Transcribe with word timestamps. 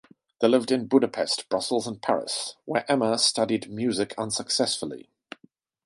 They 0.39 0.47
lived 0.47 0.71
in 0.71 0.87
Budapest, 0.87 1.47
Brussels, 1.47 1.85
and 1.85 2.01
Paris, 2.01 2.55
where 2.65 2.91
Emma 2.91 3.19
studied 3.19 3.69
music 3.69 4.15
unsuccessfully. 4.17 5.11